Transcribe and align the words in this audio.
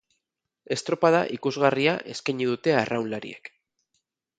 Estropada 0.75 1.21
ikusgarria 1.37 1.95
eskaini 2.15 2.51
dute 2.53 2.77
arraunlariek. 2.83 3.57